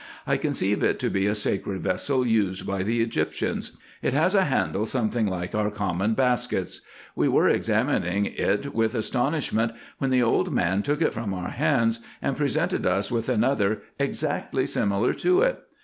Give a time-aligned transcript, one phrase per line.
[0.25, 3.77] I conceive it to be a sacred vessel used by the Egyptians.
[4.01, 6.81] It has a handle something like our common baskets.
[7.15, 11.99] We were examining it with astonishment, when the old man took it from our hands,
[12.19, 15.59] and presented us with another exactly similar to it.